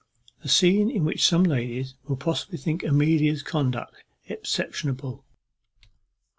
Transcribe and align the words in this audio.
_A 0.43 0.49
scene 0.49 0.89
in 0.89 1.05
which 1.05 1.23
some 1.23 1.43
ladies 1.43 1.93
will 2.07 2.15
possibly 2.17 2.57
think 2.57 2.81
Amelia's 2.83 3.43
conduct 3.43 4.03
exceptionable. 4.27 5.25